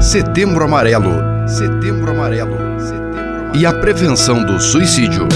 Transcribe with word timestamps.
Setembro 0.00 0.64
Amarelo. 0.64 1.10
Setembro 1.48 2.12
Amarelo. 2.12 2.52
Setembro 2.78 3.18
Amarelo. 3.18 3.56
E 3.58 3.66
a 3.66 3.72
prevenção 3.72 4.44
do 4.44 4.60
suicídio. 4.60 5.26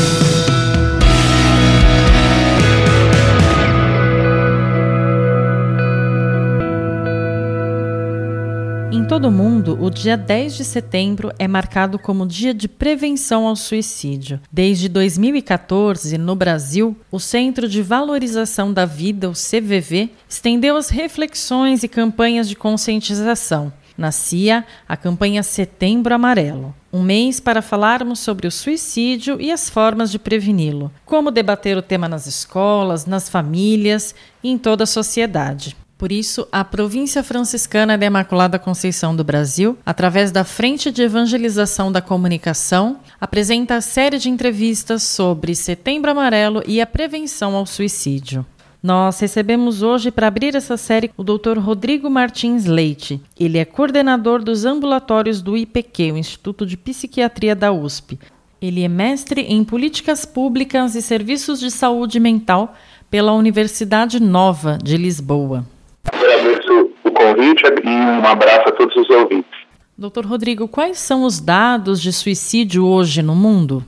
Em 8.93 9.05
todo 9.05 9.27
o 9.27 9.33
mundo, 9.33 9.77
o 9.81 9.91
dia 9.91 10.17
10 10.17 10.55
de 10.55 10.65
setembro 10.65 11.33
é 11.41 11.49
marcado 11.49 11.99
como 11.99 12.25
Dia 12.25 12.55
de 12.55 12.69
Prevenção 12.69 13.49
ao 13.49 13.57
Suicídio. 13.57 14.39
Desde 14.51 14.89
2014, 14.89 16.17
no 16.17 16.37
Brasil, 16.37 16.97
o 17.11 17.19
Centro 17.19 17.69
de 17.69 17.83
Valorização 17.83 18.73
da 18.73 18.87
Vida, 18.87 19.29
o 19.29 19.33
CVV, 19.33 20.11
estendeu 20.29 20.77
as 20.77 20.89
reflexões 20.89 21.83
e 21.83 21.89
campanhas 21.89 22.49
de 22.49 22.55
conscientização. 22.55 23.73
Nascia 23.97 24.65
a 24.89 24.97
campanha 24.97 25.43
Setembro 25.43 26.15
Amarelo, 26.15 26.75
um 26.93 27.03
mês 27.03 27.41
para 27.41 27.63
falarmos 27.63 28.21
sobre 28.21 28.47
o 28.47 28.51
suicídio 28.51 29.41
e 29.41 29.51
as 29.51 29.69
formas 29.69 30.11
de 30.11 30.19
preveni-lo, 30.19 30.91
como 31.05 31.31
debater 31.31 31.77
o 31.77 31.83
tema 31.83 32.09
nas 32.09 32.27
escolas, 32.27 33.07
nas 33.07 33.29
famílias 33.29 34.15
e 34.43 34.51
em 34.51 34.59
toda 34.59 34.85
a 34.85 34.87
sociedade. 34.87 35.77
Por 36.03 36.11
isso, 36.11 36.49
a 36.51 36.65
Província 36.65 37.23
Franciscana 37.23 37.97
da 37.97 38.05
Imaculada 38.05 38.59
Conceição 38.59 39.15
do 39.15 39.23
Brasil, 39.23 39.79
através 39.87 40.33
da 40.33 40.43
Frente 40.43 40.91
de 40.91 41.01
Evangelização 41.01 41.93
da 41.93 42.03
Comunicação, 42.03 42.99
apresenta 43.21 43.77
a 43.77 43.81
série 43.81 44.19
de 44.19 44.29
entrevistas 44.29 45.05
sobre 45.05 45.55
Setembro 45.55 46.11
Amarelo 46.11 46.61
e 46.67 46.81
a 46.81 46.87
prevenção 46.89 47.55
ao 47.55 47.65
suicídio. 47.67 48.45
Nós 48.83 49.21
recebemos 49.21 49.81
hoje 49.81 50.11
para 50.11 50.27
abrir 50.27 50.57
essa 50.57 50.77
série 50.77 51.13
o 51.17 51.23
Dr. 51.23 51.57
Rodrigo 51.57 52.11
Martins 52.11 52.65
Leite. 52.65 53.21
Ele 53.39 53.57
é 53.57 53.65
coordenador 53.65 54.43
dos 54.43 54.65
ambulatórios 54.65 55.41
do 55.41 55.57
IPQ, 55.57 56.11
o 56.11 56.19
Instituto 56.19 56.67
de 56.67 56.77
Psiquiatria 56.77 57.55
da 57.55 57.71
USP. 57.71 58.19
Ele 58.61 58.83
é 58.83 58.89
mestre 58.89 59.43
em 59.43 59.63
Políticas 59.63 60.25
Públicas 60.25 60.97
e 60.97 61.03
Serviços 61.03 61.61
de 61.61 61.71
Saúde 61.71 62.19
Mental 62.19 62.75
pela 63.09 63.33
Universidade 63.33 64.21
Nova 64.21 64.79
de 64.83 64.97
Lisboa. 64.97 65.65
Agradeço 66.05 66.91
o 67.05 67.11
convite 67.13 67.63
e 67.85 67.89
um 67.89 68.27
abraço 68.27 68.69
a 68.69 68.73
todos 68.73 68.97
os 68.97 69.09
ouvintes. 69.11 69.63
Doutor 69.97 70.27
Rodrigo, 70.27 70.67
quais 70.67 70.99
são 70.99 71.23
os 71.23 71.39
dados 71.39 72.01
de 72.01 72.13
suicídio 72.13 72.85
hoje 72.85 73.23
no 73.23 73.37
mundo? 73.37 73.85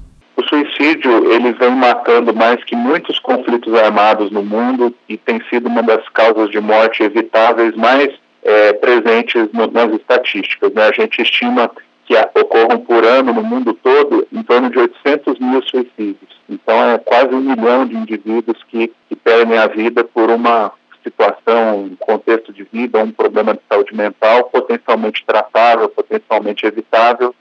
O 0.75 0.77
suicídio 0.77 1.33
ele 1.33 1.53
vem 1.53 1.71
matando 1.71 2.35
mais 2.35 2.63
que 2.65 2.75
muitos 2.75 3.21
conflitos 3.21 3.73
armados 3.75 4.31
no 4.33 4.43
mundo 4.43 4.93
e 5.09 5.17
tem 5.17 5.41
sido 5.49 5.69
uma 5.69 5.83
das 5.83 6.09
causas 6.09 6.51
de 6.51 6.61
morte 6.61 7.03
evitáveis 7.03 7.77
mais 7.77 8.13
é, 8.43 8.73
presentes 8.73 9.49
no, 9.53 9.69
nas 9.69 9.93
estatísticas. 9.93 10.73
Né? 10.73 10.87
A 10.87 10.93
gente 10.93 11.23
estima 11.23 11.71
que 12.07 12.15
ocorram 12.35 12.81
por 12.81 13.05
ano 13.05 13.33
no 13.33 13.43
mundo 13.43 13.73
todo 13.73 14.27
em 14.33 14.43
torno 14.43 14.69
de 14.69 14.79
800 14.79 15.39
mil 15.39 15.63
suicídios. 15.63 16.35
Então 16.49 16.91
é 16.91 16.99
quase 16.99 17.33
um 17.33 17.41
milhão 17.41 17.87
de 17.87 17.97
indivíduos 17.97 18.59
que, 18.69 18.93
que 19.09 19.15
perdem 19.15 19.57
a 19.57 19.69
vida 19.69 20.03
por 20.03 20.29
uma 20.29 20.73
situação, 21.05 21.85
um 21.85 21.97
contexto 21.97 22.53
de 22.53 22.65
vida, 22.65 22.99
um 22.99 23.13
problema 23.13 23.55
de 23.55 23.61
saúde 23.69 23.95
mental 23.95 24.45
potencialmente 24.45 25.25
tratável, 25.25 25.89
potencialmente 25.89 26.67
evitável. 26.67 27.35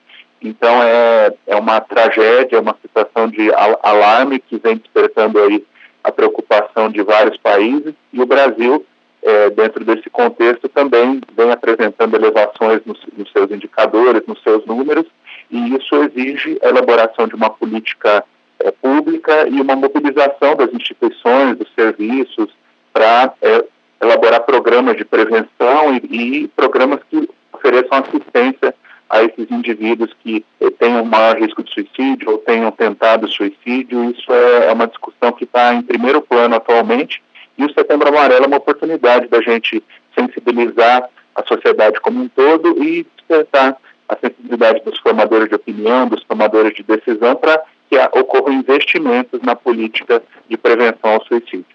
Então 0.44 0.84
é, 0.84 1.34
é 1.48 1.56
uma 1.56 1.80
tragédia, 1.80 2.58
é 2.58 2.60
uma 2.60 2.76
situação 2.82 3.30
de 3.30 3.50
alarme 3.82 4.40
que 4.40 4.58
vem 4.58 4.76
despertando 4.76 5.40
aí 5.40 5.66
a 6.04 6.12
preocupação 6.12 6.90
de 6.90 7.02
vários 7.02 7.38
países. 7.38 7.94
E 8.12 8.22
o 8.22 8.26
Brasil, 8.26 8.86
é, 9.22 9.50
dentro 9.52 9.86
desse 9.86 10.10
contexto, 10.10 10.68
também 10.68 11.22
vem 11.36 11.50
apresentando 11.52 12.16
elevações 12.16 12.82
nos, 12.86 13.00
nos 13.18 13.32
seus 13.32 13.50
indicadores, 13.52 14.24
nos 14.28 14.42
seus 14.44 14.66
números, 14.66 15.06
e 15.50 15.76
isso 15.76 15.96
exige 16.04 16.60
a 16.62 16.68
elaboração 16.68 17.26
de 17.28 17.36
uma 17.36 17.50
política 17.50 18.24
é, 18.60 18.72
pública 18.72 19.48
e 19.48 19.62
uma 19.62 19.78
mobilização 19.78 20.56
das 20.58 20.74
instituições, 20.74 21.58
dos 21.58 21.72
serviços, 21.74 22.50
para 22.92 23.34
é, 23.42 23.64
elaborar 24.02 24.42
programas 24.42 24.98
de 24.98 25.06
prevenção 25.06 25.94
e, 25.94 26.44
e, 26.44 26.48
programas 26.50 27.00
que 27.10 27.30
ofereçam 27.54 28.00
assistência 28.00 28.76
a 29.14 29.22
esses 29.22 29.46
indivíduos 29.52 30.12
que 30.24 30.44
tenham 30.80 31.06
maior 31.06 31.40
risco 31.40 31.64
de 31.64 31.72
suicídio 31.72 32.32
ou 32.32 32.38
tenham 32.40 32.72
tentado 32.72 33.32
suicídio. 33.32 34.10
Isso 34.10 34.34
é, 34.34 34.70
é 34.70 34.74
uma 34.74 34.88
discussão 34.88 35.32
que 35.32 35.44
está 35.44 35.72
em 35.76 35.84
primeiro 35.84 36.20
plano 36.20 36.56
atualmente 36.56 37.22
e 37.56 37.64
o 37.64 37.72
Setembro 37.72 38.10
Amarelo 38.10 38.46
é 38.46 38.48
uma 38.48 38.58
oportunidade 38.58 39.28
da 39.28 39.40
gente 39.40 39.84
sensibilizar 40.18 41.08
a 41.36 41.46
sociedade 41.46 42.02
como 42.02 42.24
um 42.24 42.28
todo 42.28 42.84
e 42.84 43.06
despertar 43.16 43.78
a 44.10 44.18
sensibilidade 44.18 44.82
dos 44.84 44.98
formadores 45.00 45.48
de 45.48 45.56
opinião, 45.56 46.08
dos 46.08 46.24
tomadores 46.24 46.74
de 46.76 46.82
decisão 46.82 47.36
para 47.36 47.62
que 47.92 47.98
ocorram 48.18 48.52
investimentos 48.52 49.40
na 49.44 49.56
política 49.56 50.24
de 50.50 50.58
prevenção 50.58 51.12
ao 51.12 51.26
suicídio. 51.26 51.66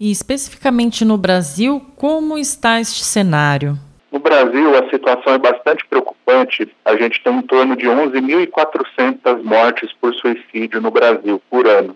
E 0.00 0.10
especificamente 0.10 1.04
no 1.04 1.18
Brasil, 1.18 1.78
como 1.94 2.38
está 2.38 2.80
este 2.80 3.04
cenário? 3.04 3.78
No 4.16 4.20
Brasil, 4.20 4.74
a 4.74 4.88
situação 4.88 5.34
é 5.34 5.38
bastante 5.38 5.84
preocupante. 5.84 6.74
A 6.86 6.96
gente 6.96 7.22
tem 7.22 7.36
em 7.36 7.42
torno 7.42 7.76
de 7.76 7.84
11.400 7.84 9.42
mortes 9.42 9.92
por 10.00 10.14
suicídio 10.14 10.80
no 10.80 10.90
Brasil 10.90 11.38
por 11.50 11.66
ano. 11.66 11.94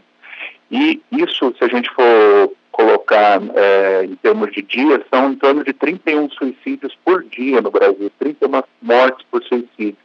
E 0.71 1.01
isso, 1.11 1.55
se 1.57 1.65
a 1.65 1.69
gente 1.69 1.89
for 1.95 2.53
colocar 2.71 3.41
é, 3.55 4.05
em 4.05 4.17
termos 4.17 4.53
de 4.53 4.61
dias, 4.61 5.01
são 5.11 5.33
em 5.33 5.35
torno 5.35 5.65
de 5.65 5.73
31 5.73 6.29
suicídios 6.33 6.95
por 7.03 7.25
dia 7.25 7.63
no 7.63 7.71
Brasil, 7.71 8.13
31 8.19 8.65
mortes 8.83 9.25
por 9.31 9.43
suicídio, 9.43 9.97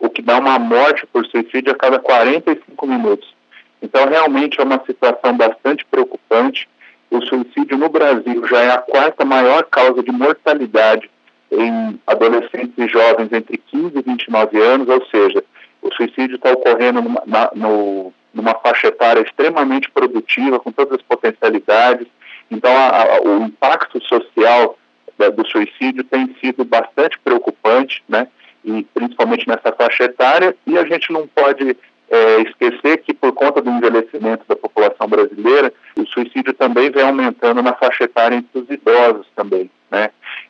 o 0.00 0.10
que 0.10 0.20
dá 0.20 0.40
uma 0.40 0.58
morte 0.58 1.06
por 1.12 1.24
suicídio 1.26 1.70
a 1.70 1.76
cada 1.76 2.00
45 2.00 2.86
minutos. 2.88 3.32
Então, 3.80 4.04
realmente 4.08 4.60
é 4.60 4.64
uma 4.64 4.82
situação 4.84 5.36
bastante 5.36 5.84
preocupante 5.84 6.68
o 7.08 7.20
suicídio 7.26 7.76
no 7.76 7.90
Brasil 7.90 8.46
já 8.48 8.62
é 8.62 8.70
a 8.70 8.78
quarta 8.78 9.22
maior 9.22 9.64
causa 9.64 10.02
de 10.02 10.10
mortalidade 10.10 11.10
em 11.52 12.00
adolescentes 12.06 12.72
e 12.78 12.88
jovens 12.88 13.30
entre 13.32 13.58
15 13.58 13.98
e 13.98 14.02
29 14.02 14.60
anos, 14.60 14.88
ou 14.88 15.04
seja, 15.06 15.44
o 15.82 15.92
suicídio 15.94 16.36
está 16.36 16.50
ocorrendo 16.52 17.02
numa, 17.02 17.22
na, 17.26 17.50
no, 17.54 18.12
numa 18.32 18.54
faixa 18.54 18.88
etária 18.88 19.20
extremamente 19.20 19.90
produtiva, 19.90 20.58
com 20.58 20.72
todas 20.72 20.94
as 20.94 21.02
potencialidades. 21.02 22.06
Então, 22.50 22.70
a, 22.74 23.16
a, 23.16 23.20
o 23.22 23.44
impacto 23.44 24.02
social 24.04 24.78
da, 25.18 25.28
do 25.28 25.46
suicídio 25.46 26.04
tem 26.04 26.34
sido 26.40 26.64
bastante 26.64 27.18
preocupante, 27.18 28.02
né? 28.08 28.28
E 28.64 28.84
principalmente 28.94 29.46
nessa 29.46 29.72
faixa 29.72 30.04
etária, 30.04 30.56
e 30.66 30.78
a 30.78 30.84
gente 30.86 31.12
não 31.12 31.26
pode 31.26 31.76
é, 32.08 32.40
esquecer 32.42 32.98
que 32.98 33.12
por 33.12 33.32
conta 33.32 33.60
do 33.60 33.70
envelhecimento 33.70 34.44
da 34.46 34.54
população 34.54 35.08
brasileira, 35.08 35.72
o 35.96 36.06
suicídio 36.06 36.54
também 36.54 36.90
vem 36.90 37.02
aumentando 37.02 37.62
na 37.62 37.72
faixa 37.72 38.04
etária 38.04 38.36
entre 38.36 38.60
os 38.60 38.70
idosos 38.70 39.26
também? 39.34 39.68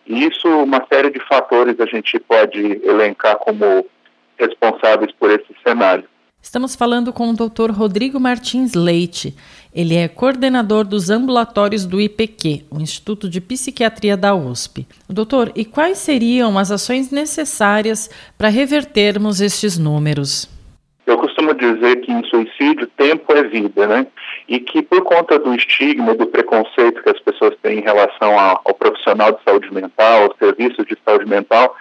E 0.06 0.24
isso, 0.24 0.48
uma 0.48 0.84
série 0.92 1.10
de 1.10 1.20
fatores 1.26 1.78
a 1.80 1.86
gente 1.86 2.18
pode 2.20 2.80
elencar 2.84 3.36
como 3.38 3.86
responsáveis 4.38 5.12
por 5.12 5.30
esse 5.30 5.54
cenário. 5.64 6.04
Estamos 6.42 6.74
falando 6.74 7.12
com 7.12 7.30
o 7.30 7.34
Dr. 7.34 7.70
Rodrigo 7.70 8.18
Martins 8.18 8.74
Leite. 8.74 9.32
Ele 9.72 9.94
é 9.94 10.08
coordenador 10.08 10.84
dos 10.84 11.08
ambulatórios 11.08 11.86
do 11.86 12.00
IPQ, 12.00 12.64
o 12.68 12.80
Instituto 12.80 13.28
de 13.28 13.40
Psiquiatria 13.40 14.16
da 14.16 14.34
USP. 14.34 14.84
Doutor, 15.08 15.52
e 15.54 15.64
quais 15.64 15.98
seriam 15.98 16.58
as 16.58 16.72
ações 16.72 17.12
necessárias 17.12 18.10
para 18.36 18.48
revertermos 18.48 19.40
estes 19.40 19.78
números? 19.78 20.50
Eu 21.06 21.16
costumo 21.16 21.54
dizer 21.54 22.00
que 22.00 22.10
em 22.10 22.24
suicídio 22.24 22.88
tempo 22.96 23.32
é 23.32 23.44
vida, 23.44 23.86
né? 23.86 24.06
E 24.52 24.60
que 24.60 24.82
por 24.82 25.00
conta 25.00 25.38
do 25.38 25.54
estigma, 25.54 26.14
do 26.14 26.26
preconceito 26.26 27.02
que 27.02 27.08
as 27.08 27.18
pessoas 27.20 27.56
têm 27.62 27.78
em 27.78 27.82
relação 27.82 28.38
ao 28.38 28.74
profissional 28.74 29.32
de 29.32 29.42
saúde 29.44 29.72
mental, 29.72 30.24
ao 30.24 30.36
serviço 30.36 30.84
de 30.84 30.94
saúde 31.06 31.24
mental, 31.24 31.74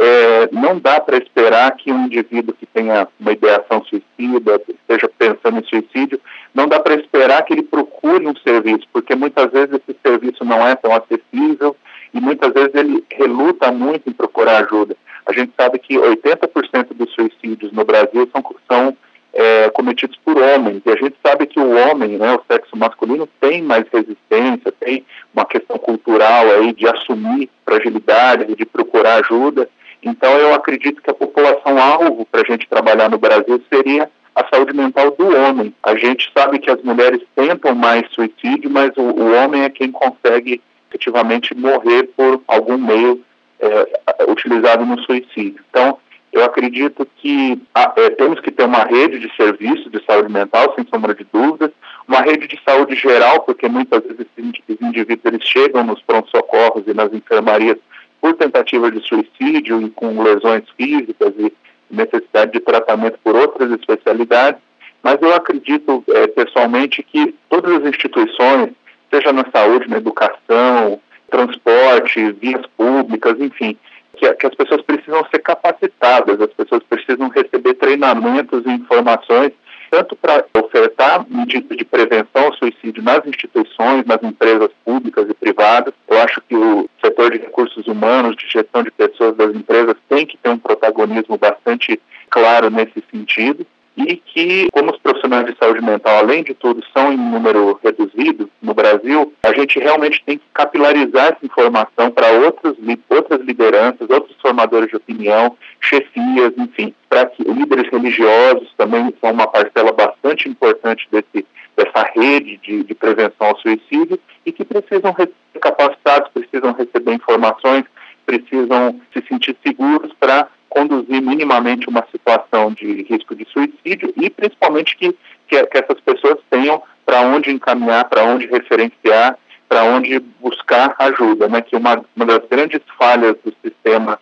é, 0.00 0.48
não 0.50 0.80
dá 0.80 0.98
para 0.98 1.16
esperar 1.16 1.76
que 1.76 1.92
um 1.92 2.06
indivíduo 2.06 2.56
que 2.58 2.66
tenha 2.66 3.06
uma 3.20 3.30
ideação 3.30 3.84
suicida, 3.84 4.60
esteja 4.68 5.08
pensando 5.16 5.60
em 5.60 5.64
suicídio, 5.68 6.20
não 6.52 6.66
dá 6.66 6.80
para 6.80 6.96
esperar 6.96 7.44
que 7.44 7.52
ele 7.52 7.62
procure 7.62 8.26
um 8.26 8.34
serviço, 8.38 8.88
porque 8.92 9.14
muitas 9.14 9.52
vezes 9.52 9.74
esse 9.74 9.96
serviço 10.04 10.44
não 10.44 10.66
é 10.66 10.74
tão 10.74 10.92
acessível 10.92 11.76
e 12.12 12.20
muitas 12.20 12.52
vezes 12.52 12.74
ele 12.74 13.04
reluta 13.12 13.70
muito 13.70 14.10
em 14.10 14.12
procurar 14.12 14.64
ajuda. 14.64 14.96
A 15.24 15.32
gente 15.32 15.52
sabe 15.56 15.78
que 15.78 15.94
80% 15.94 16.94
dos 16.96 17.14
suicídios 17.14 17.70
no 17.70 17.84
Brasil 17.84 18.28
são, 18.32 18.42
são 18.68 18.96
é, 19.38 19.70
cometidos 19.70 20.18
por 20.24 20.36
homens. 20.36 20.82
E 20.84 20.90
a 20.90 20.96
gente 20.96 21.14
sabe 21.24 21.46
que 21.46 21.60
o 21.60 21.70
homem, 21.70 22.18
né, 22.18 22.34
o 22.34 22.42
sexo 22.50 22.76
masculino, 22.76 23.28
tem 23.40 23.62
mais 23.62 23.84
resistência, 23.92 24.72
tem 24.80 25.06
uma 25.32 25.46
questão 25.46 25.78
cultural 25.78 26.50
aí 26.50 26.72
de 26.72 26.88
assumir 26.88 27.48
fragilidade, 27.64 28.56
de 28.56 28.66
procurar 28.66 29.20
ajuda. 29.20 29.68
Então, 30.02 30.32
eu 30.38 30.52
acredito 30.54 31.00
que 31.00 31.10
a 31.10 31.14
população-alvo 31.14 32.26
para 32.26 32.40
a 32.40 32.44
gente 32.44 32.68
trabalhar 32.68 33.08
no 33.08 33.16
Brasil 33.16 33.62
seria 33.72 34.10
a 34.34 34.44
saúde 34.52 34.74
mental 34.74 35.12
do 35.12 35.28
homem. 35.28 35.72
A 35.84 35.94
gente 35.94 36.28
sabe 36.36 36.58
que 36.58 36.70
as 36.70 36.82
mulheres 36.82 37.22
tentam 37.36 37.76
mais 37.76 38.10
suicídio, 38.10 38.68
mas 38.68 38.90
o, 38.96 39.02
o 39.02 39.34
homem 39.34 39.62
é 39.62 39.70
quem 39.70 39.92
consegue 39.92 40.60
efetivamente 40.88 41.54
morrer 41.54 42.08
por 42.16 42.42
algum 42.48 42.76
meio 42.76 43.22
é, 43.60 43.86
utilizado 44.28 44.84
no 44.84 45.00
suicídio. 45.02 45.62
Então, 45.70 45.98
eu 46.38 46.44
acredito 46.44 47.06
que 47.16 47.60
é, 47.96 48.10
temos 48.10 48.40
que 48.40 48.50
ter 48.50 48.64
uma 48.64 48.84
rede 48.84 49.18
de 49.18 49.34
serviços 49.34 49.90
de 49.90 50.04
saúde 50.04 50.32
mental, 50.32 50.72
sem 50.74 50.86
sombra 50.86 51.14
de 51.14 51.26
dúvidas, 51.32 51.70
uma 52.06 52.20
rede 52.20 52.46
de 52.46 52.58
saúde 52.64 52.94
geral, 52.94 53.40
porque 53.40 53.68
muitas 53.68 54.02
vezes 54.02 54.26
esses 54.38 54.80
indivíduos 54.80 55.24
eles 55.24 55.44
chegam 55.44 55.84
nos 55.84 56.00
pronto-socorros 56.02 56.84
e 56.86 56.94
nas 56.94 57.12
enfermarias 57.12 57.76
por 58.20 58.34
tentativa 58.34 58.90
de 58.90 59.00
suicídio 59.06 59.82
e 59.82 59.90
com 59.90 60.22
lesões 60.22 60.64
físicas 60.76 61.34
e 61.38 61.52
necessidade 61.90 62.52
de 62.52 62.60
tratamento 62.60 63.18
por 63.22 63.34
outras 63.34 63.70
especialidades, 63.72 64.60
mas 65.02 65.20
eu 65.20 65.34
acredito 65.34 66.04
é, 66.08 66.26
pessoalmente 66.26 67.02
que 67.02 67.34
todas 67.48 67.82
as 67.82 67.88
instituições, 67.88 68.70
seja 69.10 69.32
na 69.32 69.44
saúde, 69.52 69.88
na 69.88 69.96
educação, 69.96 71.00
transporte, 71.30 72.32
vias 72.32 72.66
públicas, 72.76 73.40
enfim, 73.40 73.76
que, 74.18 74.34
que, 74.34 74.46
as 74.46 74.54
pessoas 74.54 74.82
precisam 74.82 75.24
ser 75.30 75.38
capacitadas, 75.40 76.40
as 76.40 76.52
pessoas 76.52 76.82
precisam 76.82 77.28
receber 77.28 77.74
treinamentos 77.74 78.64
e 78.66 78.70
informações, 78.70 79.52
tanto 79.90 80.16
para 80.16 80.44
ofertar 80.54 81.24
medidas 81.28 81.76
de 81.76 81.84
prevenção 81.84 82.44
ao 82.44 82.54
suicídio 82.54 83.02
nas 83.02 83.24
instituições, 83.26 84.04
nas 84.04 84.22
empresas 84.22 84.70
públicas 84.84 85.28
e 85.30 85.34
privadas. 85.34 85.94
Eu 86.06 86.18
acho 86.20 86.42
que 86.42 86.54
o 86.54 86.88
setor 87.02 87.30
de 87.30 87.38
recursos 87.38 87.86
humanos, 87.86 88.36
de 88.36 88.46
gestão 88.48 88.82
de 88.82 88.90
pessoas 88.90 89.36
das 89.36 89.54
empresas, 89.54 89.94
tem 90.08 90.26
que 90.26 90.36
ter 90.36 90.50
um 90.50 90.58
protagonismo 90.58 91.38
bastante 91.38 91.98
claro 92.28 92.68
nesse 92.68 93.02
sentido 93.10 93.66
e 94.06 94.16
que, 94.16 94.68
como 94.72 94.90
os 94.90 94.98
profissionais 94.98 95.46
de 95.46 95.56
saúde 95.58 95.82
mental, 95.82 96.18
além 96.18 96.44
de 96.44 96.54
tudo, 96.54 96.82
são 96.96 97.12
em 97.12 97.16
número 97.16 97.78
reduzido 97.82 98.48
no 98.62 98.74
Brasil, 98.74 99.32
a 99.42 99.52
gente 99.52 99.78
realmente 99.78 100.22
tem 100.24 100.38
que 100.38 100.44
capilarizar 100.54 101.26
essa 101.26 101.44
informação 101.44 102.10
para 102.10 102.30
outras, 102.32 102.76
outras 103.08 103.40
lideranças, 103.40 104.08
outros 104.08 104.36
formadores 104.40 104.88
de 104.88 104.96
opinião, 104.96 105.56
chefias, 105.80 106.52
enfim, 106.56 106.94
para 107.08 107.26
que 107.26 107.42
líderes 107.42 107.90
religiosos 107.90 108.72
também 108.76 109.12
são 109.20 109.32
uma 109.32 109.46
parcela 109.46 109.92
bastante 109.92 110.48
importante 110.48 111.08
desse, 111.10 111.46
dessa 111.76 112.10
rede 112.14 112.58
de, 112.58 112.84
de 112.84 112.94
prevenção 112.94 113.48
ao 113.48 113.58
suicídio 113.58 114.18
e 114.46 114.52
que 114.52 114.64
precisam 114.64 115.14
ser 115.14 115.30
capacitados, 115.60 116.30
precisam 116.32 116.72
receber 116.72 117.14
informações, 117.14 117.84
precisam 118.24 119.00
se 119.12 119.26
sentir 119.26 119.56
seguros 119.64 120.12
para 120.20 120.48
conduzir 120.68 121.20
minimamente 121.22 121.88
uma 121.88 122.06
situação 122.10 122.72
de 122.72 123.02
risco 123.02 123.34
de 123.34 123.46
suicídio 123.46 124.12
e 124.16 124.30
principalmente 124.30 124.96
que, 124.96 125.16
que, 125.46 125.64
que 125.66 125.78
essas 125.78 126.00
pessoas 126.00 126.38
tenham 126.50 126.82
para 127.04 127.22
onde 127.22 127.50
encaminhar, 127.50 128.04
para 128.04 128.24
onde 128.24 128.46
referenciar, 128.46 129.38
para 129.68 129.84
onde 129.84 130.18
buscar 130.40 130.94
ajuda, 130.98 131.48
né? 131.48 131.60
Que 131.60 131.76
uma, 131.76 132.04
uma 132.14 132.26
das 132.26 132.42
grandes 132.48 132.80
falhas 132.98 133.36
do 133.44 133.52
sistema 133.62 134.18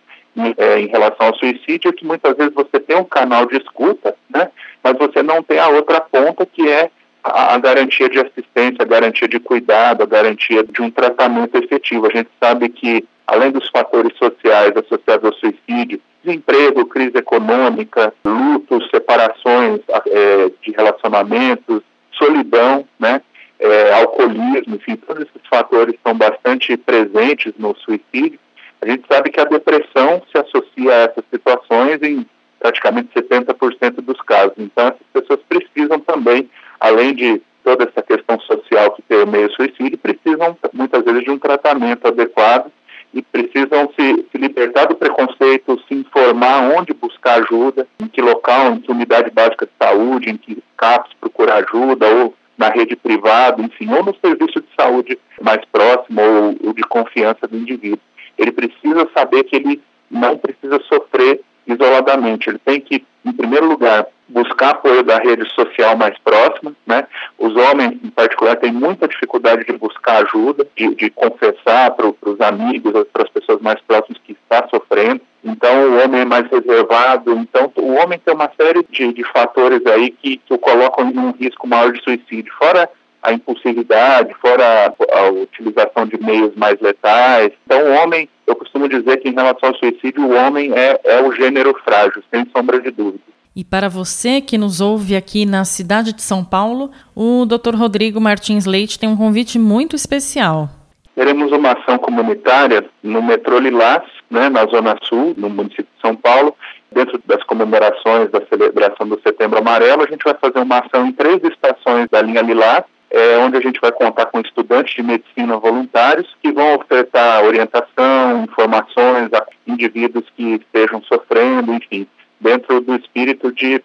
é, 0.57 0.79
em 0.79 0.87
relação 0.87 1.27
ao 1.27 1.35
suicídio 1.35 1.89
é 1.89 1.93
que 1.93 2.05
muitas 2.05 2.35
vezes 2.37 2.53
você 2.53 2.79
tem 2.79 2.95
um 2.95 3.03
canal 3.03 3.45
de 3.45 3.57
escuta, 3.57 4.15
né? 4.29 4.49
Mas 4.83 4.97
você 4.97 5.23
não 5.23 5.41
tem 5.41 5.59
a 5.59 5.67
outra 5.69 5.99
ponta 5.99 6.45
que 6.45 6.69
é 6.69 6.91
a, 7.23 7.55
a 7.55 7.57
garantia 7.57 8.09
de 8.09 8.19
assistência, 8.19 8.81
a 8.81 8.85
garantia 8.85 9.27
de 9.27 9.39
cuidado, 9.39 10.03
a 10.03 10.05
garantia 10.05 10.63
de 10.63 10.81
um 10.81 10.91
tratamento 10.91 11.57
efetivo. 11.57 12.07
A 12.07 12.15
gente 12.15 12.29
sabe 12.41 12.69
que 12.69 13.05
além 13.25 13.51
dos 13.51 13.69
fatores 13.69 14.15
sociais 14.17 14.71
associados 14.77 15.25
ao 15.25 15.33
suicídio, 15.33 15.99
desemprego, 16.27 16.85
crise 16.85 17.17
econômica, 17.17 18.13
lutos, 18.25 18.89
separações 18.89 19.79
é, 20.07 20.51
de 20.61 20.71
relacionamentos, 20.71 21.81
solidão, 22.11 22.85
né, 22.99 23.21
é, 23.59 23.93
alcoolismo, 23.93 24.75
enfim, 24.75 24.97
todos 24.97 25.23
esses 25.23 25.47
fatores 25.49 25.95
estão 25.95 26.13
bastante 26.13 26.75
presentes 26.75 27.53
no 27.57 27.75
suicídio. 27.77 28.39
A 28.81 28.87
gente 28.87 29.05
sabe 29.11 29.31
que 29.31 29.39
a 29.39 29.45
depressão 29.45 30.21
se 30.31 30.37
associa 30.37 30.91
a 30.91 31.01
essas 31.05 31.23
situações 31.31 32.01
em 32.03 32.25
praticamente 32.59 33.09
70% 33.15 34.01
dos 34.01 34.19
casos. 34.21 34.53
Então, 34.57 34.87
essas 34.87 35.07
pessoas 35.13 35.39
precisam 35.47 35.99
também, 35.99 36.49
além 36.79 37.15
de 37.15 37.41
toda 37.63 37.85
essa 37.85 38.01
questão 38.01 38.39
social 38.41 38.91
que 38.91 39.01
permeia 39.01 39.47
o 39.47 39.51
suicídio, 39.51 39.97
precisam 39.97 40.57
muitas 40.73 41.03
vezes 41.03 41.23
de 41.23 41.31
um 41.31 41.39
tratamento 41.39 42.07
adequado 42.07 42.71
e 43.13 43.21
precisam 43.21 43.89
se, 43.97 44.25
se, 44.31 44.37
libertar 44.37 44.85
do 44.85 44.95
preconceito, 44.95 45.81
se 45.87 45.95
informar 45.95 46.77
onde 46.77 46.93
buscar 46.93 47.41
ajuda, 47.41 47.87
em 47.99 48.07
que 48.07 48.21
local, 48.21 48.73
em 48.73 48.79
que 48.79 48.91
unidade 48.91 49.31
básica 49.31 49.65
de 49.65 49.71
saúde, 49.81 50.29
em 50.29 50.37
que 50.37 50.61
CAPS 50.75 51.11
procurar 51.19 51.63
ajuda, 51.63 52.07
ou 52.07 52.33
na 52.57 52.69
rede 52.69 52.95
privada, 52.95 53.61
enfim, 53.61 53.91
ou 53.93 54.03
no 54.03 54.15
serviço 54.15 54.59
de 54.59 54.67
saúde 54.79 55.17
mais 55.41 55.63
próximo 55.71 56.21
ou, 56.21 56.67
ou 56.67 56.73
de 56.73 56.81
confiança 56.83 57.47
do 57.47 57.57
indivíduo. 57.57 57.99
Ele 58.37 58.51
precisa 58.51 59.07
saber 59.15 59.43
que 59.43 59.55
ele 59.55 59.81
não 60.09 60.37
precisa 60.37 60.79
sofrer 60.91 61.41
isoladamente. 61.67 62.49
Ele 62.49 62.59
tem 62.59 62.81
que, 62.81 63.05
em 63.25 63.31
primeiro 63.31 63.67
lugar, 63.67 64.07
buscar 64.37 64.69
apoio 64.69 65.01
da 65.01 65.17
rede 65.17 65.49
social 65.53 65.97
mais 65.97 66.15
próxima, 66.19 66.73
né? 66.85 67.07
Os 67.39 67.55
homens, 67.55 67.97
em 68.03 68.09
particular, 68.09 68.55
têm 68.57 68.71
muita 68.71 69.07
dificuldade 69.07 69.65
de 69.65 69.73
buscar 69.73 70.23
ajuda, 70.23 70.67
de, 70.75 70.93
de 70.95 71.09
confessar 71.09 71.91
para 71.91 72.07
os 72.07 72.41
amigos, 72.41 72.93
para 73.11 73.23
as 73.23 73.29
pessoas 73.29 73.59
mais 73.61 73.79
próximas 73.81 74.21
que 74.23 74.33
está 74.33 74.67
sofrendo. 74.69 75.21
Então, 75.43 75.89
o 75.89 76.03
homem 76.03 76.21
é 76.21 76.25
mais 76.25 76.47
reservado. 76.51 77.31
Então, 77.33 77.71
o 77.75 77.93
homem 77.93 78.19
tem 78.19 78.33
uma 78.33 78.51
série 78.59 78.85
de, 78.89 79.13
de 79.13 79.23
fatores 79.23 79.83
aí 79.87 80.11
que, 80.11 80.37
que 80.37 80.53
o 80.53 80.59
colocam 80.59 81.09
em 81.09 81.17
um 81.17 81.31
risco 81.31 81.67
maior 81.67 81.91
de 81.91 82.03
suicídio. 82.03 82.53
Fora 82.57 82.89
a 83.23 83.33
impulsividade, 83.33 84.33
fora 84.35 84.63
a, 84.63 85.19
a, 85.19 85.31
utilização 85.31 86.05
de 86.05 86.21
meios 86.23 86.55
mais 86.55 86.79
letais. 86.79 87.51
Então, 87.65 87.81
o 87.81 87.93
homem, 87.95 88.29
eu 88.45 88.55
costumo 88.55 88.87
dizer 88.87 89.17
que 89.17 89.29
em 89.29 89.33
relação 89.33 89.69
ao 89.69 89.75
suicídio, 89.75 90.23
o 90.23 90.33
homem 90.33 90.71
é, 90.73 90.99
é 91.03 91.21
o 91.23 91.31
gênero 91.31 91.73
frágil, 91.83 92.23
sem 92.31 92.45
sombra 92.55 92.79
de 92.79 92.91
dúvida. 92.91 93.36
E 93.57 93.63
para 93.63 93.89
você 93.89 94.39
que 94.39 94.55
nos 94.55 94.79
ouve 94.81 95.15
aqui 95.15 95.43
na 95.43 95.65
cidade 95.65 96.13
de 96.13 96.21
São 96.21 96.45
Paulo, 96.45 96.91
o 97.15 97.43
Dr. 97.43 97.73
Rodrigo 97.73 98.21
Martins 98.21 98.67
Leite 98.67 98.99
tem 98.99 99.09
um 99.09 99.17
convite 99.17 99.57
muito 99.57 99.95
especial. 99.95 100.69
Teremos 101.15 101.51
uma 101.51 101.71
ação 101.71 101.97
comunitária 101.97 102.85
no 103.01 103.19
metrô 103.19 103.57
Lilás, 103.57 104.03
né, 104.29 104.47
na 104.47 104.63
Zona 104.67 104.95
Sul, 105.01 105.33
no 105.35 105.49
município 105.49 105.85
de 105.85 106.01
São 106.07 106.15
Paulo, 106.15 106.55
dentro 106.91 107.19
das 107.25 107.41
comemorações 107.45 108.29
da 108.29 108.45
celebração 108.45 109.07
do 109.07 109.19
Setembro 109.21 109.57
Amarelo, 109.57 110.03
a 110.03 110.07
gente 110.07 110.23
vai 110.23 110.35
fazer 110.35 110.59
uma 110.59 110.77
ação 110.77 111.07
em 111.07 111.11
três 111.11 111.41
estações 111.43 112.07
da 112.11 112.21
linha 112.21 112.43
Lilás, 112.43 112.83
é, 113.09 113.39
onde 113.39 113.57
a 113.57 113.61
gente 113.61 113.81
vai 113.81 113.91
contar 113.91 114.27
com 114.27 114.39
estudantes 114.39 114.93
de 114.93 115.01
medicina 115.01 115.57
voluntários 115.57 116.27
que 116.43 116.51
vão 116.51 116.75
ofertar 116.75 117.43
orientação, 117.43 118.43
informações 118.43 119.33
a 119.33 119.43
indivíduos 119.65 120.25
que 120.35 120.43
estejam 120.61 121.01
sofrendo, 121.01 121.73
enfim, 121.73 122.05
dentro 122.39 122.81
do 122.81 122.95
espírito 122.95 123.51
de 123.51 123.81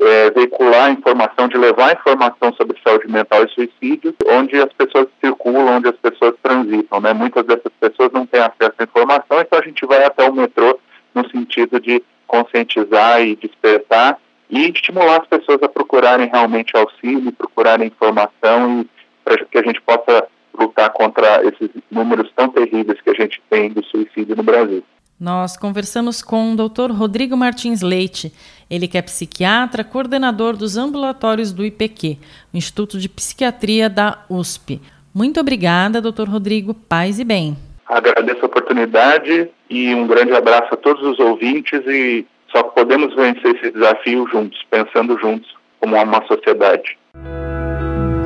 é, 0.00 0.30
veicular 0.30 0.90
informação, 0.90 1.48
de 1.48 1.56
levar 1.56 1.94
informação 1.94 2.52
sobre 2.54 2.78
saúde 2.82 3.08
mental 3.08 3.44
e 3.44 3.48
suicídio, 3.48 4.14
onde 4.26 4.56
as 4.56 4.72
pessoas 4.72 5.06
circulam, 5.20 5.76
onde 5.76 5.88
as 5.88 5.96
pessoas 5.96 6.34
transitam. 6.42 7.00
Né? 7.00 7.12
Muitas 7.12 7.44
dessas 7.46 7.72
pessoas 7.80 8.10
não 8.12 8.26
têm 8.26 8.40
acesso 8.40 8.74
à 8.78 8.84
informação, 8.84 9.40
então 9.40 9.58
a 9.58 9.62
gente 9.62 9.86
vai 9.86 10.04
até 10.04 10.28
o 10.28 10.34
metrô 10.34 10.78
no 11.14 11.28
sentido 11.30 11.80
de 11.80 12.02
conscientizar 12.26 13.22
e 13.22 13.36
despertar 13.36 14.18
e 14.50 14.70
estimular 14.70 15.20
as 15.20 15.26
pessoas 15.26 15.62
a 15.62 15.68
procurarem 15.68 16.28
realmente 16.28 16.76
auxílio, 16.76 17.32
procurarem 17.32 17.86
informação 17.86 18.80
e 18.80 18.88
para 19.24 19.44
que 19.44 19.58
a 19.58 19.62
gente 19.62 19.80
possa 19.80 20.26
lutar 20.56 20.90
contra 20.90 21.44
esses 21.44 21.70
números 21.90 22.30
tão 22.36 22.48
terríveis 22.48 23.00
que 23.00 23.10
a 23.10 23.14
gente 23.14 23.42
tem 23.48 23.70
do 23.70 23.84
suicídio 23.84 24.36
no 24.36 24.42
Brasil. 24.42 24.84
Nós 25.18 25.56
conversamos 25.56 26.20
com 26.20 26.52
o 26.52 26.56
Dr. 26.56 26.90
Rodrigo 26.90 27.36
Martins 27.36 27.82
Leite, 27.82 28.32
ele 28.68 28.88
que 28.88 28.98
é 28.98 29.02
psiquiatra, 29.02 29.84
coordenador 29.84 30.56
dos 30.56 30.76
ambulatórios 30.76 31.52
do 31.52 31.64
IPQ, 31.64 32.18
o 32.52 32.56
Instituto 32.56 32.98
de 32.98 33.08
Psiquiatria 33.08 33.88
da 33.88 34.24
USP. 34.28 34.80
Muito 35.14 35.38
obrigada, 35.38 36.00
Dr. 36.00 36.28
Rodrigo. 36.28 36.74
Paz 36.74 37.20
e 37.20 37.24
bem. 37.24 37.56
Agradeço 37.86 38.40
a 38.42 38.46
oportunidade 38.46 39.48
e 39.70 39.94
um 39.94 40.06
grande 40.06 40.32
abraço 40.32 40.74
a 40.74 40.76
todos 40.76 41.02
os 41.06 41.18
ouvintes 41.20 41.80
e 41.86 42.26
só 42.50 42.64
podemos 42.64 43.14
vencer 43.14 43.54
esse 43.54 43.70
desafio 43.70 44.26
juntos, 44.32 44.58
pensando 44.68 45.16
juntos 45.20 45.48
como 45.80 45.94
uma 45.94 46.26
sociedade. 46.26 46.98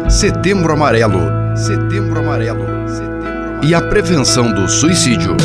Setembro 0.08 0.72
Amarelo. 0.72 1.18
Setembro 1.54 2.20
Amarelo. 2.20 2.64
Setembro 2.88 3.10
Amarelo. 3.40 3.68
E 3.68 3.74
a 3.74 3.82
prevenção 3.82 4.52
do 4.54 4.66
suicídio. 4.68 5.36